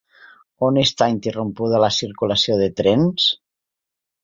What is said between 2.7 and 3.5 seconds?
trens?